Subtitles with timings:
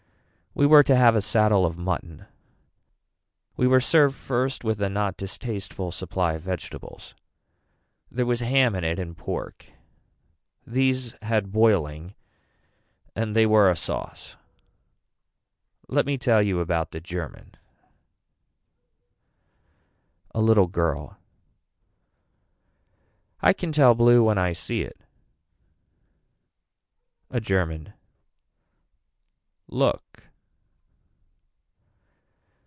[0.53, 2.25] We were to have a saddle of mutton.
[3.55, 7.15] We were served first with a not distasteful supply of vegetables.
[8.11, 9.67] There was ham in it and pork.
[10.67, 12.15] These had boiling
[13.15, 14.35] and they were a sauce.
[15.87, 17.55] Let me tell you about the german.
[20.31, 21.17] A little girl.
[23.39, 24.99] I can tell blue when I see it.
[27.29, 27.93] A German.
[29.69, 30.03] Look.